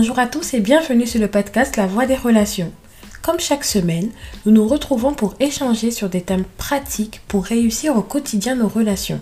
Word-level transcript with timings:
Bonjour 0.00 0.18
à 0.18 0.26
tous 0.26 0.54
et 0.54 0.60
bienvenue 0.60 1.06
sur 1.06 1.20
le 1.20 1.28
podcast 1.28 1.76
La 1.76 1.86
Voix 1.86 2.06
des 2.06 2.16
relations. 2.16 2.72
Comme 3.20 3.38
chaque 3.38 3.66
semaine, 3.66 4.08
nous 4.46 4.50
nous 4.50 4.66
retrouvons 4.66 5.12
pour 5.12 5.34
échanger 5.40 5.90
sur 5.90 6.08
des 6.08 6.22
thèmes 6.22 6.46
pratiques 6.56 7.20
pour 7.28 7.44
réussir 7.44 7.94
au 7.94 8.00
quotidien 8.00 8.54
nos 8.54 8.66
relations. 8.66 9.20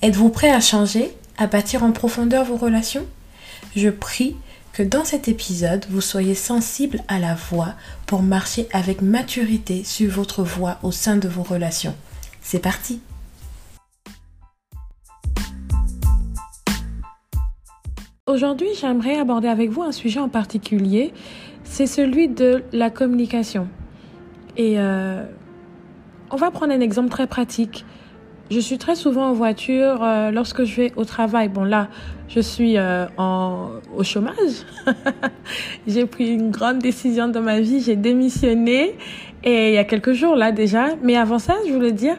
Êtes-vous 0.00 0.30
prêt 0.30 0.50
à 0.50 0.62
changer, 0.62 1.12
à 1.36 1.46
bâtir 1.46 1.84
en 1.84 1.92
profondeur 1.92 2.46
vos 2.46 2.56
relations? 2.56 3.04
Je 3.76 3.90
prie 3.90 4.36
que 4.72 4.82
dans 4.82 5.04
cet 5.04 5.28
épisode, 5.28 5.84
vous 5.90 6.00
soyez 6.00 6.34
sensible 6.34 7.02
à 7.08 7.18
la 7.18 7.34
voix 7.34 7.74
pour 8.06 8.22
marcher 8.22 8.68
avec 8.72 9.02
maturité 9.02 9.84
sur 9.84 10.10
votre 10.10 10.42
voie 10.42 10.78
au 10.82 10.92
sein 10.92 11.16
de 11.16 11.28
vos 11.28 11.42
relations. 11.42 11.94
C'est 12.40 12.60
parti 12.60 13.00
Aujourd'hui, 18.28 18.66
j'aimerais 18.80 19.16
aborder 19.18 19.46
avec 19.46 19.70
vous 19.70 19.82
un 19.82 19.92
sujet 19.92 20.18
en 20.18 20.28
particulier, 20.28 21.12
c'est 21.62 21.86
celui 21.86 22.26
de 22.26 22.64
la 22.72 22.90
communication. 22.90 23.68
Et 24.56 24.80
euh, 24.80 25.22
on 26.32 26.36
va 26.36 26.50
prendre 26.50 26.72
un 26.72 26.80
exemple 26.80 27.08
très 27.08 27.28
pratique. 27.28 27.84
Je 28.50 28.58
suis 28.58 28.78
très 28.78 28.96
souvent 28.96 29.28
en 29.28 29.32
voiture 29.32 30.02
euh, 30.02 30.32
lorsque 30.32 30.64
je 30.64 30.74
vais 30.74 30.92
au 30.96 31.04
travail. 31.04 31.48
Bon 31.48 31.62
là, 31.62 31.88
je 32.26 32.40
suis 32.40 32.76
euh, 32.78 33.06
en, 33.16 33.68
au 33.96 34.02
chômage. 34.02 34.66
j'ai 35.86 36.04
pris 36.04 36.34
une 36.34 36.50
grande 36.50 36.80
décision 36.80 37.28
dans 37.28 37.42
ma 37.42 37.60
vie. 37.60 37.80
J'ai 37.80 37.94
démissionné 37.94 38.96
et 39.44 39.68
il 39.68 39.74
y 39.74 39.78
a 39.78 39.84
quelques 39.84 40.14
jours 40.14 40.34
là 40.34 40.50
déjà. 40.50 40.96
Mais 41.00 41.14
avant 41.16 41.38
ça, 41.38 41.54
je 41.68 41.72
voulais 41.72 41.92
dire 41.92 42.16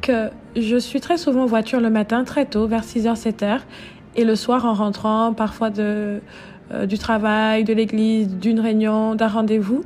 que 0.00 0.30
je 0.56 0.78
suis 0.78 1.02
très 1.02 1.18
souvent 1.18 1.42
en 1.42 1.46
voiture 1.46 1.80
le 1.80 1.90
matin, 1.90 2.24
très 2.24 2.46
tôt, 2.46 2.66
vers 2.66 2.82
6h, 2.82 3.14
7h. 3.14 3.60
Et 4.16 4.24
le 4.24 4.34
soir, 4.36 4.64
en 4.64 4.74
rentrant, 4.74 5.32
parfois 5.32 5.70
de, 5.70 6.20
euh, 6.72 6.86
du 6.86 6.98
travail, 6.98 7.64
de 7.64 7.72
l'église, 7.72 8.28
d'une 8.28 8.60
réunion, 8.60 9.14
d'un 9.14 9.28
rendez-vous. 9.28 9.82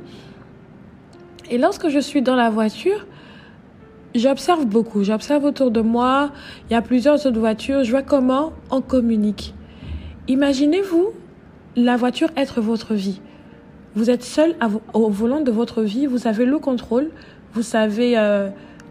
Et 1.49 1.57
lorsque 1.57 1.89
je 1.89 1.99
suis 1.99 2.21
dans 2.21 2.35
la 2.35 2.49
voiture, 2.49 3.05
j'observe 4.15 4.65
beaucoup. 4.65 5.03
J'observe 5.03 5.43
autour 5.45 5.71
de 5.71 5.81
moi. 5.81 6.31
Il 6.69 6.73
y 6.73 6.75
a 6.75 6.81
plusieurs 6.81 7.25
autres 7.25 7.39
voitures. 7.39 7.83
Je 7.83 7.91
vois 7.91 8.01
comment 8.01 8.53
on 8.71 8.81
communique. 8.81 9.53
Imaginez-vous 10.27 11.09
la 11.75 11.97
voiture 11.97 12.29
être 12.35 12.61
votre 12.61 12.93
vie. 12.93 13.21
Vous 13.95 14.09
êtes 14.09 14.23
seul 14.23 14.55
au 14.93 15.09
volant 15.09 15.41
de 15.41 15.51
votre 15.51 15.81
vie. 15.81 16.05
Vous 16.07 16.27
avez 16.27 16.45
le 16.45 16.59
contrôle. 16.59 17.11
Vous 17.53 17.61
savez 17.61 18.17
euh, 18.17 18.49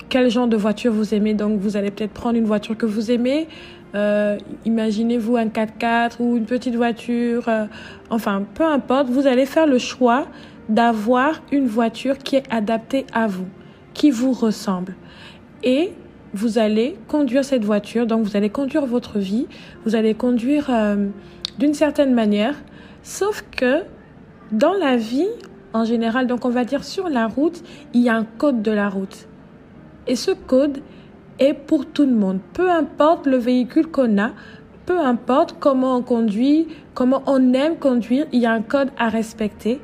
quel 0.09 0.31
genre 0.31 0.47
de 0.47 0.57
voiture 0.57 0.93
vous 0.93 1.15
aimez. 1.15 1.35
Donc, 1.35 1.59
vous 1.59 1.77
allez 1.77 1.91
peut-être 1.91 2.13
prendre 2.13 2.37
une 2.37 2.47
voiture 2.47 2.77
que 2.77 2.87
vous 2.87 3.11
aimez. 3.11 3.49
Euh, 3.95 4.39
imaginez-vous 4.65 5.37
un 5.37 5.47
4x4 5.47 6.17
ou 6.19 6.37
une 6.37 6.47
petite 6.47 6.75
voiture, 6.75 7.49
euh, 7.49 7.67
enfin, 8.11 8.43
peu 8.55 8.65
importe, 8.65 9.09
vous 9.09 9.27
allez 9.27 9.47
faire 9.47 9.67
le 9.67 9.79
choix 9.79 10.27
d'avoir 10.69 11.43
une 11.53 11.67
voiture 11.67 12.19
qui 12.19 12.35
est 12.37 12.53
adaptée 12.53 13.07
à 13.13 13.29
vous, 13.29 13.47
qui 13.93 14.11
vous 14.11 14.33
ressemble. 14.33 14.97
Et 15.63 15.93
vous 16.33 16.59
allez 16.59 16.97
conduire 17.07 17.45
cette 17.45 17.65
voiture, 17.65 18.07
donc 18.07 18.25
vous 18.25 18.37
allez 18.37 18.51
conduire 18.51 18.85
votre 18.85 19.21
vie, 19.21 19.47
vous 19.85 19.95
allez 19.95 20.15
conduire 20.15 20.67
euh, 20.71 21.07
d'une 21.59 21.75
certaine 21.75 22.13
manière, 22.15 22.57
sauf 23.05 23.45
que 23.57 23.85
dans 24.51 24.73
la 24.73 24.97
vie, 24.97 25.29
en 25.73 25.85
général, 25.85 26.27
donc 26.27 26.45
on 26.45 26.51
va 26.51 26.65
dire 26.65 26.83
sur 26.83 27.09
la 27.09 27.29
route, 27.29 27.63
il 27.93 28.03
y 28.03 28.09
a 28.09 28.17
un 28.17 28.25
code 28.25 28.63
de 28.63 28.73
la 28.73 28.89
route. 28.89 29.29
Et 30.09 30.17
ce 30.17 30.33
code, 30.33 30.81
et 31.39 31.55
pour 31.55 31.87
tout 31.87 32.07
le 32.07 32.15
monde. 32.15 32.39
Peu 32.53 32.71
importe 32.71 33.27
le 33.27 33.37
véhicule 33.37 33.89
qu'on 33.89 34.19
a, 34.19 34.31
peu 34.87 34.99
importe 34.99 35.57
comment 35.59 35.97
on 35.97 36.03
conduit, 36.03 36.69
comment 36.95 37.23
on 37.27 37.53
aime 37.53 37.77
conduire, 37.77 38.27
il 38.33 38.41
y 38.41 38.47
a 38.47 38.53
un 38.53 38.63
code 38.63 38.91
à 38.99 39.09
respecter 39.09 39.81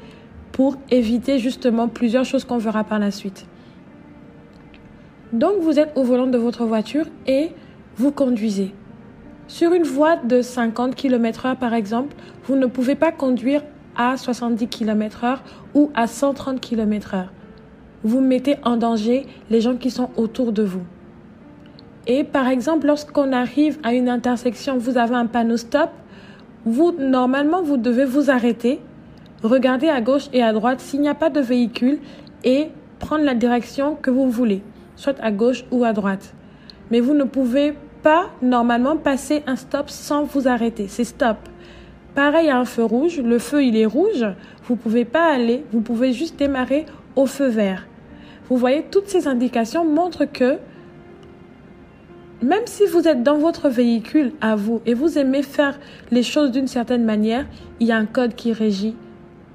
pour 0.53 0.77
éviter 0.91 1.39
justement 1.39 1.89
plusieurs 1.89 2.25
choses 2.25 2.45
qu'on 2.45 2.59
verra 2.59 2.85
par 2.85 2.99
la 2.99 3.11
suite. 3.11 3.47
Donc 5.33 5.61
vous 5.61 5.79
êtes 5.79 5.93
au 5.97 6.03
volant 6.03 6.27
de 6.27 6.39
votre 6.39 6.65
voiture 6.65 7.07
et 7.27 7.51
vous 7.97 8.11
conduisez. 8.11 8.75
Sur 9.47 9.73
une 9.73 9.85
voie 9.85 10.17
de 10.17 10.43
50 10.43 10.95
km/h 10.95 11.57
par 11.57 11.75
exemple, 11.75 12.15
vous 12.45 12.57
ne 12.57 12.67
pouvez 12.67 12.95
pas 12.95 13.13
conduire 13.13 13.63
à 13.97 14.17
70 14.17 14.69
km/h 14.69 15.39
ou 15.75 15.91
à 15.95 16.07
130 16.07 16.61
km/h. 16.61 17.27
Vous 18.03 18.21
mettez 18.21 18.57
en 18.65 18.77
danger 18.77 19.27
les 19.51 19.61
gens 19.61 19.77
qui 19.77 19.91
sont 19.91 20.11
autour 20.17 20.53
de 20.53 20.63
vous. 20.63 20.83
Et 22.13 22.25
par 22.25 22.49
exemple, 22.49 22.89
lorsqu'on 22.89 23.33
arrive 23.33 23.79
à 23.85 23.95
une 23.95 24.09
intersection, 24.09 24.79
vous 24.79 24.99
avez 24.99 25.15
un 25.15 25.27
panneau 25.27 25.57
stop, 25.57 25.91
vous, 26.65 26.91
normalement, 26.99 27.63
vous 27.63 27.77
devez 27.77 28.05
vous 28.05 28.33
arrêter, 28.33 28.81
regarder 29.45 29.89
à 29.89 30.01
gauche 30.01 30.27
et 30.33 30.43
à 30.43 30.53
droite 30.53 30.81
s'il 30.81 31.03
n'y 31.03 31.09
a 31.09 31.15
pas 31.15 31.31
de 31.31 31.39
véhicule 31.39 32.01
et 32.43 32.67
prendre 32.99 33.23
la 33.23 33.35
direction 33.35 33.95
que 33.95 34.11
vous 34.11 34.29
voulez, 34.29 34.61
soit 34.97 35.21
à 35.21 35.31
gauche 35.31 35.65
ou 35.71 35.85
à 35.85 35.93
droite. 35.93 36.35
Mais 36.91 36.99
vous 36.99 37.15
ne 37.15 37.23
pouvez 37.23 37.75
pas 38.03 38.25
normalement 38.43 38.97
passer 38.97 39.45
un 39.47 39.55
stop 39.55 39.89
sans 39.89 40.25
vous 40.25 40.49
arrêter. 40.49 40.89
C'est 40.89 41.05
stop. 41.05 41.37
Pareil 42.17 42.51
à 42.51 42.59
un 42.59 42.65
feu 42.65 42.83
rouge, 42.83 43.21
le 43.21 43.39
feu 43.39 43.63
il 43.63 43.77
est 43.77 43.87
rouge, 43.87 44.27
vous 44.65 44.75
ne 44.75 44.81
pouvez 44.81 45.05
pas 45.05 45.33
aller, 45.33 45.65
vous 45.71 45.81
pouvez 45.81 46.13
juste 46.13 46.37
démarrer 46.37 46.87
au 47.15 47.27
feu 47.27 47.47
vert. 47.47 47.87
Vous 48.49 48.57
voyez, 48.57 48.85
toutes 48.91 49.07
ces 49.07 49.29
indications 49.29 49.85
montrent 49.85 50.25
que 50.25 50.59
même 52.43 52.67
si 52.67 52.87
vous 52.87 53.07
êtes 53.07 53.23
dans 53.23 53.39
votre 53.39 53.69
véhicule 53.69 54.33
à 54.41 54.57
vous 54.57 54.81
et 54.87 54.95
vous 54.95 55.19
aimez 55.19 55.43
faire 55.43 55.79
les 56.11 56.23
choses 56.23 56.51
d'une 56.51 56.69
certaine 56.69 57.05
manière, 57.05 57.47
il 57.81 57.87
y 57.87 57.93
a 57.93 57.97
un 57.97 58.07
code 58.07 58.35
qui 58.35 58.53
régit 58.53 58.97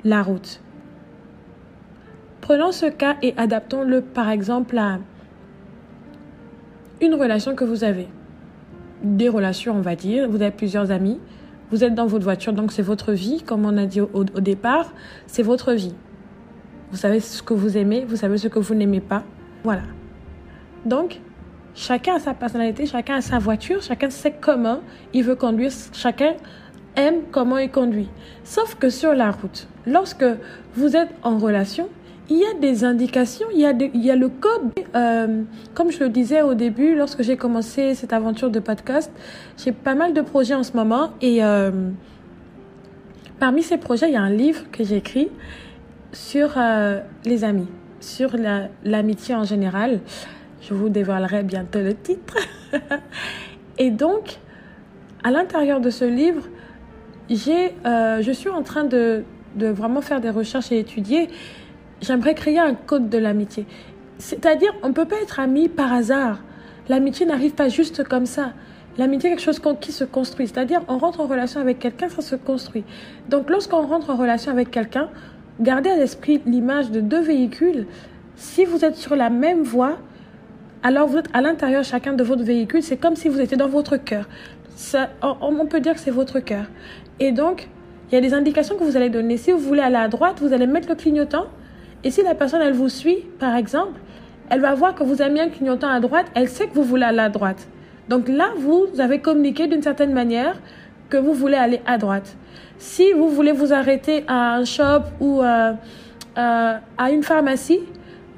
la 0.03 0.21
route. 0.21 0.61
Prenons 2.41 2.71
ce 2.71 2.85
cas 2.85 3.15
et 3.23 3.33
adaptons-le 3.37 4.01
par 4.01 4.29
exemple 4.29 4.77
à 4.77 4.99
une 7.01 7.15
relation 7.15 7.55
que 7.55 7.63
vous 7.63 7.83
avez. 7.83 8.07
Des 9.03 9.29
relations, 9.29 9.75
on 9.75 9.81
va 9.81 9.95
dire. 9.95 10.29
Vous 10.29 10.41
avez 10.41 10.51
plusieurs 10.51 10.91
amis. 10.91 11.19
Vous 11.71 11.83
êtes 11.83 11.95
dans 11.95 12.05
votre 12.05 12.23
voiture, 12.23 12.53
donc 12.53 12.71
c'est 12.71 12.83
votre 12.83 13.13
vie. 13.13 13.41
Comme 13.41 13.65
on 13.65 13.75
a 13.77 13.85
dit 13.87 13.99
au, 13.99 14.09
au 14.13 14.23
départ, 14.23 14.93
c'est 15.25 15.43
votre 15.43 15.73
vie. 15.73 15.95
Vous 16.91 16.97
savez 16.97 17.19
ce 17.19 17.41
que 17.41 17.53
vous 17.53 17.77
aimez, 17.77 18.05
vous 18.07 18.15
savez 18.15 18.37
ce 18.37 18.47
que 18.47 18.59
vous 18.59 18.75
n'aimez 18.75 19.01
pas. 19.01 19.23
Voilà. 19.63 19.81
Donc, 20.85 21.19
Chacun 21.75 22.15
a 22.15 22.19
sa 22.19 22.33
personnalité, 22.33 22.85
chacun 22.85 23.15
a 23.15 23.21
sa 23.21 23.37
voiture, 23.37 23.81
chacun 23.81 24.09
sait 24.09 24.33
comment 24.39 24.79
il 25.13 25.23
veut 25.25 25.35
conduire, 25.35 25.71
chacun 25.91 26.35
aime 26.95 27.23
comment 27.31 27.57
il 27.57 27.69
conduit. 27.69 28.07
Sauf 28.45 28.75
que 28.75 28.89
sur 28.89 29.13
la 29.13 29.31
route, 29.31 29.67
lorsque 29.85 30.25
vous 30.75 30.95
êtes 30.95 31.09
en 31.21 31.37
relation, 31.37 31.89
il 32.29 32.37
y 32.37 32.45
a 32.45 32.53
des 32.59 32.83
indications, 32.85 33.47
il 33.53 33.59
y 33.59 33.65
a, 33.65 34.15
le 34.15 34.29
code. 34.29 34.71
Euh, 34.95 35.43
comme 35.73 35.91
je 35.91 35.99
le 35.99 36.09
disais 36.09 36.41
au 36.41 36.53
début, 36.53 36.95
lorsque 36.95 37.21
j'ai 37.21 37.37
commencé 37.37 37.93
cette 37.93 38.13
aventure 38.13 38.49
de 38.49 38.59
podcast, 38.59 39.11
j'ai 39.57 39.71
pas 39.71 39.95
mal 39.95 40.13
de 40.13 40.21
projets 40.21 40.55
en 40.55 40.63
ce 40.63 40.73
moment 40.73 41.11
et 41.21 41.43
euh, 41.43 41.89
parmi 43.39 43.61
ces 43.61 43.77
projets, 43.77 44.07
il 44.07 44.13
y 44.13 44.17
a 44.17 44.21
un 44.21 44.31
livre 44.31 44.63
que 44.71 44.83
j'ai 44.83 44.97
écrit 44.97 45.29
sur 46.13 46.53
euh, 46.57 47.01
les 47.25 47.43
amis, 47.43 47.67
sur 47.99 48.31
l'amitié 48.83 49.35
en 49.35 49.43
général. 49.43 49.99
Je 50.67 50.73
vous 50.73 50.89
dévoilerai 50.89 51.43
bientôt 51.43 51.79
le 51.79 51.93
titre. 51.93 52.37
et 53.77 53.91
donc, 53.91 54.39
à 55.23 55.29
l'intérieur 55.29 55.79
de 55.79 55.91
ce 55.91 56.05
livre, 56.05 56.43
j'ai, 57.29 57.75
euh, 57.85 58.21
je 58.23 58.31
suis 58.31 58.49
en 58.49 58.63
train 58.63 58.83
de, 58.83 59.23
de 59.55 59.67
vraiment 59.67 60.01
faire 60.01 60.21
des 60.21 60.31
recherches 60.31 60.71
et 60.71 60.79
étudier. 60.79 61.29
J'aimerais 62.01 62.33
créer 62.33 62.57
un 62.57 62.73
code 62.73 63.09
de 63.09 63.17
l'amitié. 63.19 63.67
C'est-à-dire, 64.17 64.73
on 64.81 64.89
ne 64.89 64.93
peut 64.93 65.05
pas 65.05 65.21
être 65.21 65.39
amis 65.39 65.69
par 65.69 65.93
hasard. 65.93 66.39
L'amitié 66.89 67.27
n'arrive 67.27 67.53
pas 67.53 67.69
juste 67.69 68.03
comme 68.03 68.25
ça. 68.25 68.53
L'amitié 68.97 69.29
est 69.29 69.33
quelque 69.35 69.43
chose 69.43 69.61
qui 69.79 69.91
se 69.91 70.03
construit. 70.03 70.47
C'est-à-dire, 70.47 70.81
on 70.87 70.97
rentre 70.97 71.19
en 71.19 71.27
relation 71.27 71.61
avec 71.61 71.77
quelqu'un, 71.77 72.09
ça 72.09 72.21
se 72.21 72.35
construit. 72.35 72.85
Donc, 73.29 73.51
lorsqu'on 73.51 73.85
rentre 73.85 74.09
en 74.09 74.15
relation 74.15 74.51
avec 74.51 74.71
quelqu'un, 74.71 75.09
gardez 75.59 75.91
à 75.91 75.95
l'esprit 75.97 76.41
l'image 76.47 76.89
de 76.89 77.01
deux 77.01 77.21
véhicules. 77.21 77.85
Si 78.35 78.65
vous 78.65 78.83
êtes 78.83 78.95
sur 78.95 79.15
la 79.15 79.29
même 79.29 79.61
voie, 79.61 79.97
alors 80.85 81.07
vous 81.07 81.17
êtes 81.17 81.29
à 81.33 81.41
l'intérieur 81.41 81.83
chacun 81.83 82.13
de 82.13 82.23
votre 82.23 82.43
véhicule, 82.43 82.83
c'est 82.83 82.97
comme 82.97 83.15
si 83.15 83.27
vous 83.27 83.41
étiez 83.41 83.57
dans 83.57 83.67
votre 83.67 83.97
cœur. 83.97 84.29
On, 85.23 85.65
peut 85.65 85.79
dire 85.79 85.95
que 85.95 85.99
c'est 85.99 86.11
votre 86.11 86.39
cœur. 86.39 86.65
Et 87.19 87.31
donc, 87.31 87.67
il 88.07 88.15
y 88.15 88.17
a 88.19 88.21
des 88.21 88.35
indications 88.35 88.77
que 88.77 88.83
vous 88.83 88.95
allez 88.95 89.09
donner. 89.09 89.37
Si 89.37 89.51
vous 89.51 89.57
voulez 89.57 89.81
aller 89.81 89.95
à 89.95 90.07
droite, 90.09 90.35
vous 90.41 90.53
allez 90.53 90.67
mettre 90.67 90.87
le 90.87 90.93
clignotant. 90.93 91.47
Et 92.03 92.11
si 92.11 92.21
la 92.21 92.35
personne, 92.35 92.61
elle 92.61 92.73
vous 92.73 92.89
suit, 92.89 93.25
par 93.39 93.55
exemple, 93.55 93.99
elle 94.51 94.61
va 94.61 94.75
voir 94.75 94.93
que 94.93 95.03
vous 95.03 95.23
avez 95.23 95.33
mis 95.33 95.39
un 95.39 95.49
clignotant 95.49 95.89
à 95.89 95.99
droite, 95.99 96.27
elle 96.35 96.49
sait 96.49 96.67
que 96.67 96.75
vous 96.75 96.83
voulez 96.83 97.05
aller 97.05 97.17
à 97.17 97.29
droite. 97.29 97.67
Donc 98.07 98.27
là, 98.27 98.49
vous 98.55 98.85
avez 98.99 99.17
communiqué 99.21 99.65
d'une 99.65 99.81
certaine 99.81 100.13
manière 100.13 100.61
que 101.09 101.17
vous 101.17 101.33
voulez 101.33 101.57
aller 101.57 101.81
à 101.87 101.97
droite. 101.97 102.37
Si 102.77 103.11
vous 103.11 103.29
voulez 103.29 103.53
vous 103.53 103.73
arrêter 103.73 104.23
à 104.27 104.53
un 104.57 104.65
shop 104.65 105.01
ou 105.19 105.41
euh, 105.41 105.73
euh, 106.37 106.73
à 106.95 107.11
une 107.11 107.23
pharmacie, 107.23 107.79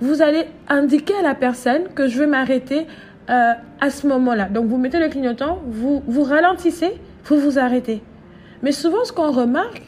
vous 0.02 0.22
allez 0.22 0.46
indiquer 0.68 1.16
à 1.16 1.22
la 1.22 1.36
personne 1.36 1.84
que 1.96 2.08
je 2.08 2.20
veux 2.20 2.28
m'arrêter 2.28 2.86
euh, 3.30 3.54
à 3.82 3.90
ce 3.90 4.08
moment-là. 4.08 4.46
Donc 4.50 4.68
vous 4.68 4.78
mettez 4.78 5.00
le 5.00 5.10
clignotant, 5.10 5.60
vous, 5.68 6.04
vous 6.08 6.24
ralentissez, 6.24 6.94
vous 7.26 7.38
vous 7.38 7.60
arrêtez. 7.60 8.02
Mais 8.62 8.72
souvent 8.72 9.04
ce 9.06 9.12
qu'on 9.12 9.32
remarque, 9.32 9.84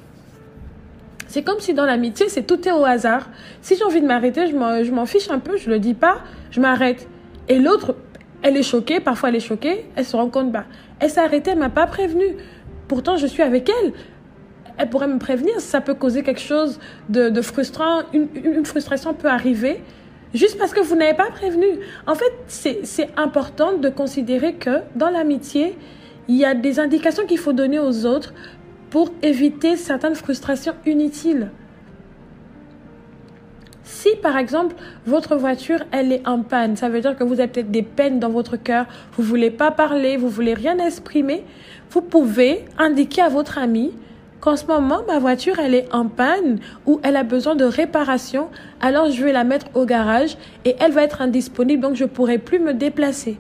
C'est 1.30 1.44
comme 1.44 1.60
si 1.60 1.76
dans 1.76 1.86
l'amitié, 1.86 2.28
c'est 2.28 2.42
tout 2.42 2.68
est 2.68 2.72
au 2.72 2.84
hasard. 2.86 3.30
Si 3.62 3.76
j'ai 3.76 3.84
envie 3.84 4.02
de 4.02 4.08
m'arrêter, 4.08 4.48
je 4.48 4.92
m'en 4.92 5.06
fiche 5.06 5.30
un 5.30 5.38
peu, 5.38 5.58
je 5.58 5.70
le 5.70 5.78
dis 5.78 5.94
pas, 5.94 6.18
je 6.50 6.60
m'arrête. 6.60 7.08
Et 7.48 7.60
l'autre, 7.60 7.96
elle 8.42 8.58
est 8.58 8.64
choquée, 8.64 9.00
parfois 9.00 9.30
elle 9.30 9.36
est 9.36 9.40
choquée, 9.40 9.86
elle 9.96 10.06
se 10.06 10.18
rend 10.18 10.30
compte, 10.30 10.52
bah, 10.52 10.66
elle 11.00 11.12
s'est 11.12 11.22
arrêtée, 11.22 11.52
elle 11.52 11.60
m'a 11.60 11.70
pas 11.70 11.86
prévenu. 11.86 12.26
Pourtant, 12.88 13.16
je 13.16 13.28
suis 13.28 13.44
avec 13.44 13.70
elle. 13.70 13.94
Elle 14.80 14.90
pourrait 14.90 15.08
me 15.08 15.20
prévenir, 15.20 15.60
ça 15.60 15.81
peut 15.81 15.94
causer 15.94 16.24
quelque 16.24 16.40
chose 16.40 16.80
de, 17.10 17.42
frustrant, 17.42 18.04
une, 18.14 18.30
une, 18.34 18.66
frustration 18.66 19.14
peut 19.14 19.28
arriver, 19.28 19.84
juste 20.34 20.58
parce 20.58 20.74
que 20.74 20.80
vous 20.80 20.96
n'avez 20.96 21.14
pas 21.14 21.30
prévenu. 21.31 21.68
En 22.08 22.16
fait, 22.16 22.34
c'est 22.48 23.10
important 23.18 23.78
de 23.78 23.90
considérer 23.90 24.54
que 24.54 24.80
dans 24.96 25.10
l'amitié, 25.10 25.78
il 26.30 26.36
y 26.36 26.46
a 26.46 26.54
des 26.54 26.80
indications 26.80 27.26
qu'il 27.26 27.40
faut 27.40 27.52
donner 27.52 27.78
aux 27.78 28.06
autres 28.06 28.34
pour 28.90 29.12
éviter 29.22 29.76
certaines 29.76 30.16
frustrations 30.16 30.74
inutiles. 30.86 31.52
Si 33.84 34.16
par 34.22 34.38
exemple 34.38 34.76
votre 35.06 35.36
voiture 35.36 35.80
elle 35.92 36.14
est 36.14 36.26
en 36.26 36.44
panne, 36.44 36.78
ça 36.78 36.88
veut 36.88 37.02
dire 37.02 37.18
que 37.18 37.24
vous 37.24 37.40
avez 37.40 37.48
peut-être 37.48 37.72
des 37.72 37.81
peines 37.81 38.20
dans 38.20 38.30
votre 38.30 38.56
cœur, 38.56 38.86
vous 39.14 39.24
voulez 39.24 39.52
pas 39.52 39.72
parler, 39.72 40.16
vous 40.16 40.30
voulez 40.30 40.54
rien 40.54 40.78
exprimer, 40.78 41.44
vous 41.90 42.02
pouvez 42.02 42.66
indiquer 42.78 43.24
à 43.24 43.30
votre 43.30 43.58
ami 43.58 43.92
qu'en 44.40 44.56
ce 44.56 44.66
moment 44.66 45.02
ma 45.08 45.20
voiture 45.20 45.60
elle 45.60 45.76
est 45.76 45.94
en 45.94 46.08
panne 46.08 46.60
ou 46.86 47.00
elle 47.04 47.16
a 47.16 47.24
besoin 47.24 47.56
de 47.56 47.66
réparation, 47.66 48.50
alors 48.82 49.10
je 49.12 49.24
vais 49.24 49.32
la 49.32 49.44
mettre 49.44 49.68
au 49.74 49.86
garage 49.86 50.38
et 50.66 50.76
elle 50.80 50.92
va 50.92 51.04
être 51.04 51.22
indisponible 51.22 51.82
donc 51.82 51.96
je 51.96 52.06
pourrai 52.06 52.38
plus 52.38 52.60
me 52.60 52.74
déplacer. 52.74 53.38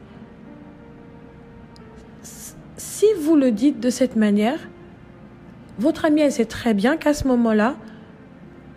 Si 2.77 3.05
vous 3.21 3.35
le 3.35 3.51
dites 3.51 3.79
de 3.79 3.89
cette 3.89 4.15
manière, 4.15 4.59
votre 5.79 6.03
amie, 6.03 6.21
elle 6.21 6.31
sait 6.31 6.43
très 6.45 6.73
bien 6.73 6.97
qu'à 6.97 7.13
ce 7.13 7.25
moment-là, 7.27 7.75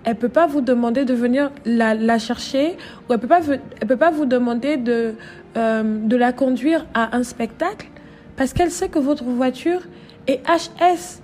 elle 0.05 0.17
peut 0.17 0.29
pas 0.29 0.47
vous 0.47 0.61
demander 0.61 1.05
de 1.05 1.15
venir 1.15 1.51
la, 1.65 1.95
la 1.95 2.19
chercher 2.19 2.77
ou 3.09 3.13
elle 3.13 3.19
peut 3.19 3.29
pas 3.29 3.41
peut 3.41 3.97
pas 3.97 4.11
vous 4.11 4.25
demander 4.25 4.77
de 4.77 5.15
euh, 5.57 5.83
de 5.83 6.17
la 6.17 6.33
conduire 6.33 6.87
à 6.95 7.17
un 7.17 7.23
spectacle 7.23 7.89
parce 8.37 8.53
qu'elle 8.53 8.71
sait 8.71 8.89
que 8.89 8.99
votre 8.99 9.25
voiture 9.25 9.83
est 10.27 10.41
HS. 10.47 11.22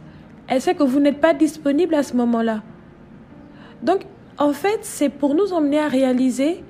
Elle 0.49 0.61
sait 0.61 0.75
que 0.75 0.83
vous 0.83 1.01
n'êtes 1.01 1.21
pas 1.21 1.35
disponible 1.35 1.95
à 1.95 2.03
ce 2.03 2.17
moment-là. 2.17 2.63
Donc 3.83 4.03
en 4.39 4.53
fait, 4.53 4.79
c'est 4.83 5.09
pour 5.09 5.35
nous 5.35 5.53
emmener 5.53 5.79
à 5.79 5.89
réaliser 5.89 6.63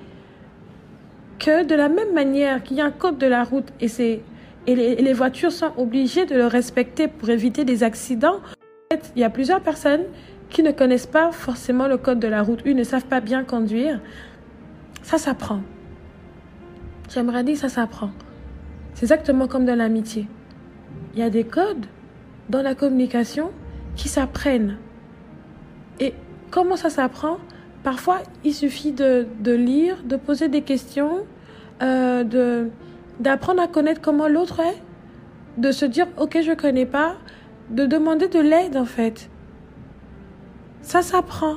que 1.39 1.63
de 1.63 1.75
la 1.75 1.87
même 1.87 2.13
manière 2.13 2.61
qu'il 2.63 2.77
y 2.77 2.81
a 2.81 2.85
un 2.85 2.91
code 2.91 3.17
de 3.17 3.27
la 3.27 3.43
route 3.43 3.67
et 3.79 3.87
c'est 3.87 4.21
et 4.67 4.75
les, 4.75 5.13
voitures 5.13 5.53
sont 5.53 5.71
obligées 5.77 6.25
de 6.25 6.35
le 6.35 6.45
respecter 6.45 7.07
pour 7.07 7.29
éviter 7.29 7.63
des 7.63 7.81
accidents 7.81 8.39
il 9.15 9.21
y 9.21 9.23
a 9.23 9.29
plusieurs 9.29 9.61
personnes 9.61 10.03
qui 10.49 10.63
ne 10.63 10.71
connaissent 10.71 11.07
pas 11.07 11.31
forcément 11.31 11.87
le 11.87 11.97
code 11.97 12.19
de 12.19 12.27
la 12.27 12.41
route, 12.41 12.61
Ils 12.65 12.75
ne 12.75 12.83
savent 12.83 13.05
pas 13.05 13.21
bien 13.21 13.43
conduire. 13.43 13.99
Ça 15.03 15.17
s'apprend. 15.17 15.61
J'aimerais 17.09 17.43
dire 17.43 17.57
ça 17.57 17.69
s'apprend. 17.69 18.09
C'est 18.95 19.03
exactement 19.03 19.47
comme 19.47 19.65
dans 19.65 19.77
l'amitié. 19.77 20.27
Il 21.13 21.19
y 21.19 21.23
a 21.23 21.29
des 21.29 21.43
codes 21.43 21.85
dans 22.49 22.61
la 22.61 22.75
communication 22.75 23.51
qui 23.99 24.07
s'apprennent. 24.07 24.77
Et 25.99 26.13
comment 26.51 26.77
ça 26.77 26.89
s'apprend? 26.89 27.37
Parfois, 27.83 28.19
il 28.45 28.53
suffit 28.53 28.93
de, 28.93 29.27
lire, 29.43 29.97
de 30.05 30.15
poser 30.15 30.47
des 30.47 30.61
questions, 30.61 31.25
euh, 31.83 32.23
de 32.23 32.69
d'apprendre 33.19 33.61
à 33.61 33.67
connaître 33.67 33.99
comment 33.99 34.29
l'autre 34.29 34.61
est, 34.61 34.81
de 35.57 35.73
se 35.73 35.83
dire 35.83 36.07
ok 36.17 36.39
je 36.41 36.53
connais 36.53 36.85
pas, 36.85 37.17
de 37.69 37.85
demander 37.85 38.29
de 38.29 38.39
l'aide 38.39 38.77
en 38.77 38.85
fait. 38.85 39.29
Ça 40.81 41.01
s'apprend. 41.01 41.55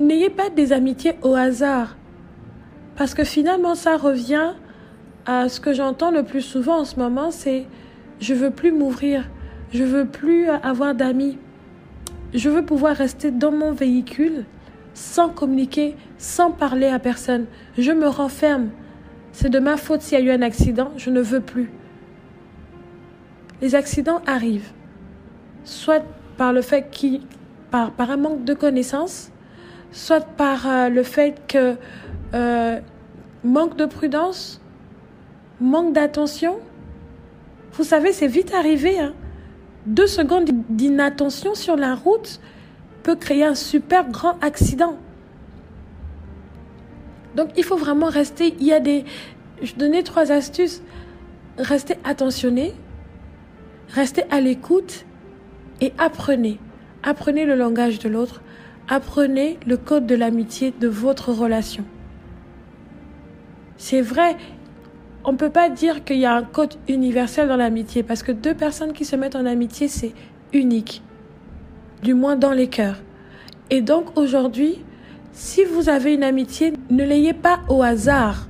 N'ayez 0.00 0.30
pas 0.30 0.50
des 0.50 0.72
amitiés 0.72 1.14
au 1.22 1.36
hasard. 1.36 1.96
Parce 2.96 3.14
que 3.14 3.22
finalement, 3.22 3.76
ça 3.76 3.96
revient 3.96 4.54
à 5.24 5.48
ce 5.48 5.60
que 5.60 5.72
j'entends 5.72 6.10
le 6.10 6.24
plus 6.24 6.42
souvent 6.42 6.80
en 6.80 6.84
ce 6.84 6.96
moment, 6.96 7.30
c'est 7.30 7.66
je 8.18 8.34
veux 8.34 8.50
plus 8.50 8.72
m'ouvrir, 8.72 9.28
je 9.72 9.84
veux 9.84 10.06
plus 10.06 10.48
avoir 10.48 10.94
d'amis. 10.94 11.38
Je 12.34 12.50
veux 12.50 12.64
pouvoir 12.64 12.96
rester 12.96 13.30
dans 13.30 13.52
mon 13.52 13.72
véhicule 13.72 14.44
sans 14.94 15.28
communiquer, 15.28 15.96
sans 16.18 16.50
parler 16.50 16.86
à 16.86 16.98
personne. 16.98 17.46
Je 17.76 17.92
me 17.92 18.06
renferme. 18.06 18.70
C'est 19.32 19.50
de 19.50 19.58
ma 19.58 19.76
faute 19.76 20.02
s'il 20.02 20.18
y 20.18 20.20
a 20.20 20.24
eu 20.24 20.30
un 20.30 20.42
accident, 20.42 20.90
je 20.96 21.10
ne 21.10 21.20
veux 21.20 21.40
plus 21.40 21.70
les 23.60 23.74
accidents 23.74 24.20
arrivent, 24.26 24.72
soit 25.64 26.04
par 26.36 26.52
le 26.52 26.62
fait 26.62 26.88
par, 27.70 27.92
par 27.92 28.10
un 28.10 28.16
manque 28.16 28.44
de 28.44 28.54
connaissances, 28.54 29.30
soit 29.90 30.24
par 30.24 30.66
euh, 30.66 30.88
le 30.88 31.02
fait 31.02 31.40
que 31.46 31.76
euh, 32.34 32.80
manque 33.44 33.76
de 33.76 33.86
prudence, 33.86 34.60
manque 35.60 35.92
d'attention. 35.92 36.58
Vous 37.72 37.84
savez, 37.84 38.12
c'est 38.12 38.26
vite 38.26 38.54
arrivé. 38.54 38.98
Hein. 38.98 39.12
Deux 39.88 40.06
secondes 40.06 40.50
d'inattention 40.68 41.54
sur 41.54 41.76
la 41.76 41.94
route 41.94 42.40
peut 43.02 43.16
créer 43.16 43.44
un 43.44 43.54
super 43.54 44.08
grand 44.10 44.38
accident. 44.42 44.98
Donc 47.34 47.48
il 47.56 47.64
faut 47.64 47.78
vraiment 47.78 48.08
rester. 48.08 48.54
Il 48.60 48.66
y 48.66 48.72
a 48.72 48.80
des. 48.80 49.06
Je 49.62 49.74
donnais 49.74 50.02
trois 50.02 50.30
astuces. 50.30 50.82
Rester 51.56 51.94
attentionné, 52.04 52.74
Restez 53.88 54.24
à 54.30 54.40
l'écoute 54.40 55.06
et 55.80 55.92
apprenez. 55.96 56.58
Apprenez 57.02 57.46
le 57.46 57.54
langage 57.54 57.98
de 57.98 58.10
l'autre. 58.10 58.42
Apprenez 58.88 59.58
le 59.66 59.78
code 59.78 60.06
de 60.06 60.14
l'amitié 60.14 60.74
de 60.78 60.88
votre 60.88 61.32
relation. 61.32 61.84
C'est 63.78 64.02
vrai, 64.02 64.36
on 65.28 65.32
ne 65.32 65.36
peut 65.36 65.50
pas 65.50 65.68
dire 65.68 66.04
qu'il 66.04 66.16
y 66.16 66.24
a 66.24 66.34
un 66.34 66.42
code 66.42 66.76
universel 66.88 67.48
dans 67.48 67.56
l'amitié 67.56 68.02
parce 68.02 68.22
que 68.22 68.32
deux 68.32 68.54
personnes 68.54 68.94
qui 68.94 69.04
se 69.04 69.14
mettent 69.14 69.36
en 69.36 69.44
amitié, 69.44 69.86
c'est 69.86 70.14
unique. 70.54 71.02
Du 72.02 72.14
moins 72.14 72.34
dans 72.34 72.52
les 72.52 72.68
cœurs. 72.68 72.96
Et 73.68 73.82
donc 73.82 74.16
aujourd'hui, 74.16 74.82
si 75.32 75.64
vous 75.64 75.90
avez 75.90 76.14
une 76.14 76.24
amitié, 76.24 76.72
ne 76.88 77.04
l'ayez 77.04 77.34
pas 77.34 77.60
au 77.68 77.82
hasard. 77.82 78.48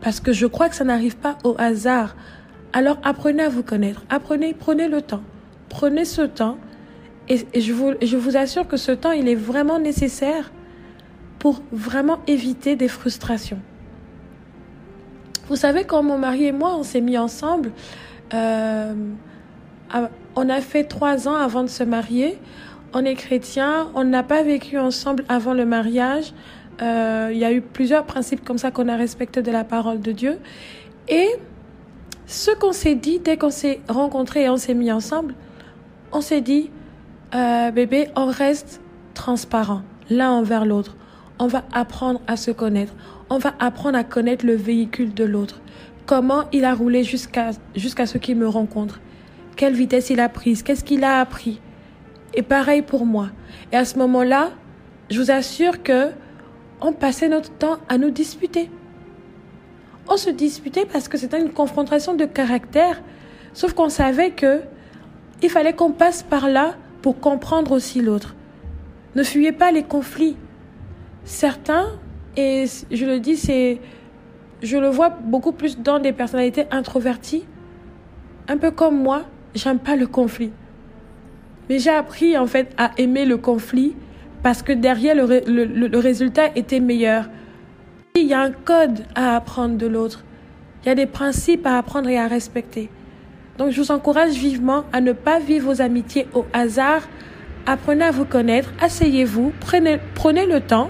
Parce 0.00 0.20
que 0.20 0.32
je 0.32 0.46
crois 0.46 0.68
que 0.68 0.76
ça 0.76 0.84
n'arrive 0.84 1.16
pas 1.16 1.38
au 1.42 1.56
hasard. 1.58 2.14
Alors 2.72 2.98
apprenez 3.02 3.42
à 3.42 3.48
vous 3.48 3.64
connaître, 3.64 4.04
apprenez, 4.08 4.54
prenez 4.54 4.86
le 4.86 5.02
temps, 5.02 5.22
prenez 5.68 6.04
ce 6.04 6.22
temps 6.22 6.58
et, 7.28 7.60
je, 7.60 7.72
vous, 7.72 7.94
je 8.00 8.16
vous 8.16 8.36
assure 8.36 8.68
que 8.68 8.76
ce 8.76 8.92
temps, 8.92 9.10
il 9.10 9.28
est 9.28 9.34
vraiment 9.34 9.80
nécessaire 9.80 10.52
pour 11.40 11.62
vraiment 11.72 12.20
éviter 12.28 12.76
des 12.76 12.86
frustrations. 12.86 13.58
Vous 15.48 15.56
savez, 15.56 15.84
quand 15.84 16.02
mon 16.02 16.18
mari 16.18 16.46
et 16.46 16.52
moi, 16.52 16.74
on 16.76 16.82
s'est 16.82 17.00
mis 17.00 17.16
ensemble, 17.16 17.70
euh, 18.34 18.94
on 20.34 20.48
a 20.48 20.60
fait 20.60 20.84
trois 20.84 21.28
ans 21.28 21.36
avant 21.36 21.62
de 21.62 21.68
se 21.68 21.84
marier. 21.84 22.38
On 22.92 23.04
est 23.04 23.14
chrétien, 23.14 23.88
on 23.94 24.04
n'a 24.04 24.22
pas 24.22 24.42
vécu 24.42 24.78
ensemble 24.78 25.24
avant 25.28 25.54
le 25.54 25.64
mariage. 25.64 26.32
Euh, 26.82 27.30
il 27.32 27.38
y 27.38 27.44
a 27.44 27.52
eu 27.52 27.60
plusieurs 27.60 28.04
principes 28.04 28.44
comme 28.44 28.58
ça 28.58 28.70
qu'on 28.70 28.88
a 28.88 28.96
respectés 28.96 29.42
de 29.42 29.50
la 29.52 29.62
parole 29.62 30.00
de 30.00 30.12
Dieu. 30.12 30.38
Et 31.08 31.28
ce 32.26 32.50
qu'on 32.50 32.72
s'est 32.72 32.96
dit 32.96 33.20
dès 33.20 33.36
qu'on 33.36 33.50
s'est 33.50 33.80
rencontrés 33.88 34.44
et 34.44 34.48
on 34.48 34.56
s'est 34.56 34.74
mis 34.74 34.90
ensemble, 34.90 35.34
on 36.12 36.20
s'est 36.20 36.40
dit, 36.40 36.70
euh, 37.34 37.70
bébé, 37.70 38.08
on 38.16 38.26
reste 38.26 38.80
transparent 39.14 39.82
l'un 40.10 40.30
envers 40.30 40.64
l'autre. 40.64 40.96
On 41.38 41.46
va 41.46 41.64
apprendre 41.72 42.20
à 42.26 42.36
se 42.36 42.50
connaître. 42.50 42.94
On 43.30 43.38
va 43.38 43.54
apprendre 43.58 43.98
à 43.98 44.04
connaître 44.04 44.46
le 44.46 44.54
véhicule 44.54 45.14
de 45.14 45.24
l'autre. 45.24 45.60
Comment 46.06 46.44
il 46.52 46.64
a 46.64 46.74
roulé 46.74 47.04
jusqu'à 47.04 47.52
ce 47.74 48.18
qu'il 48.18 48.36
me 48.36 48.48
rencontre. 48.48 49.00
Quelle 49.56 49.74
vitesse 49.74 50.10
il 50.10 50.20
a 50.20 50.28
prise. 50.28 50.62
Qu'est-ce 50.62 50.84
qu'il 50.84 51.04
a 51.04 51.20
appris. 51.20 51.60
Et 52.34 52.42
pareil 52.42 52.82
pour 52.82 53.06
moi. 53.06 53.30
Et 53.72 53.76
à 53.76 53.84
ce 53.84 53.98
moment-là, 53.98 54.50
je 55.10 55.20
vous 55.20 55.30
assure 55.30 55.82
que 55.82 56.10
on 56.80 56.92
passait 56.92 57.28
notre 57.28 57.50
temps 57.50 57.78
à 57.88 57.96
nous 57.96 58.10
disputer 58.10 58.70
on 60.08 60.16
se 60.16 60.30
disputait 60.30 60.86
parce 60.86 61.08
que 61.08 61.18
c'était 61.18 61.40
une 61.40 61.52
confrontation 61.52 62.14
de 62.14 62.24
caractère. 62.24 63.02
Sauf 63.52 63.72
qu'on 63.72 63.88
savait 63.88 64.30
que 64.30 64.60
il 65.42 65.50
fallait 65.50 65.74
qu'on 65.74 65.92
passe 65.92 66.22
par 66.22 66.48
là 66.48 66.74
pour 67.02 67.20
comprendre 67.20 67.72
aussi 67.72 68.00
l'autre. 68.00 68.34
Ne 69.14 69.22
fuyez 69.22 69.52
pas 69.52 69.72
les 69.72 69.82
conflits. 69.82 70.36
Certains, 71.26 71.88
et 72.36 72.66
je 72.92 73.04
le 73.04 73.18
dis, 73.18 73.36
c'est, 73.36 73.80
je 74.62 74.78
le 74.78 74.88
vois 74.88 75.10
beaucoup 75.10 75.50
plus 75.50 75.76
dans 75.76 75.98
des 75.98 76.12
personnalités 76.12 76.66
introverties. 76.70 77.44
Un 78.46 78.56
peu 78.56 78.70
comme 78.70 78.96
moi, 78.96 79.24
j'aime 79.56 79.80
pas 79.80 79.96
le 79.96 80.06
conflit. 80.06 80.52
Mais 81.68 81.80
j'ai 81.80 81.90
appris 81.90 82.38
en 82.38 82.46
fait 82.46 82.72
à 82.78 82.92
aimer 82.96 83.24
le 83.24 83.38
conflit 83.38 83.96
parce 84.44 84.62
que 84.62 84.72
derrière 84.72 85.16
le, 85.16 85.40
le 85.88 85.98
résultat 85.98 86.50
était 86.54 86.78
meilleur. 86.78 87.28
Il 88.14 88.28
y 88.28 88.32
a 88.32 88.40
un 88.40 88.52
code 88.52 89.04
à 89.16 89.34
apprendre 89.34 89.76
de 89.76 89.86
l'autre. 89.88 90.24
Il 90.84 90.88
y 90.88 90.92
a 90.92 90.94
des 90.94 91.06
principes 91.06 91.66
à 91.66 91.76
apprendre 91.76 92.08
et 92.08 92.18
à 92.18 92.28
respecter. 92.28 92.88
Donc 93.58 93.72
je 93.72 93.80
vous 93.80 93.90
encourage 93.90 94.34
vivement 94.34 94.84
à 94.92 95.00
ne 95.00 95.12
pas 95.12 95.40
vivre 95.40 95.72
vos 95.72 95.82
amitiés 95.82 96.28
au 96.34 96.44
hasard, 96.52 97.02
apprenez 97.66 98.04
à 98.04 98.12
vous 98.12 98.26
connaître, 98.26 98.72
asseyez-vous, 98.80 99.52
prenez, 99.58 99.98
prenez 100.14 100.46
le 100.46 100.60
temps 100.60 100.88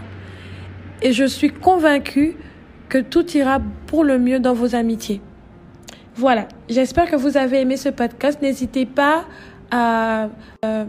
et 1.02 1.12
je 1.12 1.24
suis 1.24 1.50
convaincue 1.50 2.36
que 2.88 2.98
tout 2.98 3.26
ira 3.36 3.60
pour 3.86 4.04
le 4.04 4.18
mieux 4.18 4.38
dans 4.38 4.54
vos 4.54 4.74
amitiés. 4.74 5.20
Voilà, 6.14 6.48
j'espère 6.68 7.10
que 7.10 7.16
vous 7.16 7.36
avez 7.36 7.60
aimé 7.60 7.76
ce 7.76 7.88
podcast. 7.88 8.40
N'hésitez 8.42 8.86
pas 8.86 9.24
à... 9.70 10.28
Euh, 10.64 10.84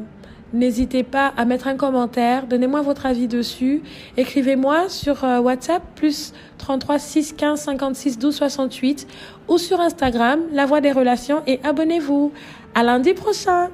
N'hésitez 0.53 1.03
pas 1.03 1.33
à 1.35 1.43
mettre 1.43 1.67
un 1.67 1.75
commentaire, 1.75 2.47
donnez-moi 2.47 2.81
votre 2.81 3.05
avis 3.05 3.27
dessus, 3.27 3.83
écrivez-moi 4.15 4.87
sur 4.87 5.25
euh, 5.25 5.39
WhatsApp 5.39 5.83
plus 5.95 6.31
33 6.57 6.99
6 6.99 7.33
15 7.33 7.59
56 7.59 8.17
12 8.17 8.33
68 8.33 9.07
ou 9.49 9.57
sur 9.57 9.81
Instagram 9.81 10.39
La 10.53 10.65
Voix 10.65 10.79
des 10.79 10.93
Relations 10.93 11.43
et 11.47 11.59
abonnez-vous. 11.63 12.31
À 12.75 12.83
lundi 12.83 13.13
prochain. 13.13 13.69